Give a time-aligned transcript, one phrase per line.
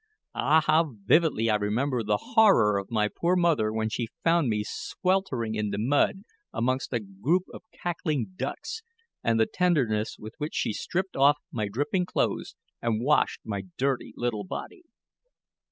[0.33, 4.63] Ah, how vividly I remember the horror of my poor mother when she found me
[4.65, 8.81] sweltering in the mud amongst a group of cackling ducks,
[9.23, 14.11] and the tenderness with which she stripped off my dripping clothes and washed my dirty
[14.17, 14.81] little body!